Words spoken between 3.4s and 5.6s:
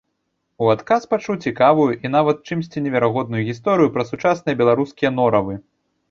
гісторыю пра сучасныя беларускія норавы.